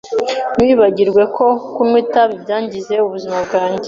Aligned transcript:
Ntiwibagirwe 0.55 1.23
ko 1.35 1.45
kunywa 1.73 1.97
itabi 2.03 2.33
byangiza 2.43 2.93
ubuzima 3.07 3.37
bwawe. 3.45 3.77